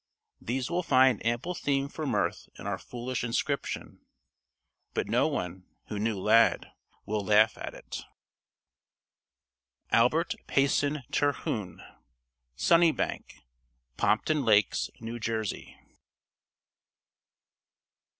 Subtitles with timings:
[0.41, 4.03] These will find ample theme for mirth in our foolish inscription.
[4.95, 6.71] But no one, who knew Lad,
[7.05, 8.01] will laugh at it.
[9.91, 11.83] ALBERT PAYSON TERHUNE.
[12.55, 13.43] "Sunnybank"
[13.97, 15.77] Pompton Lakes, New Jersey.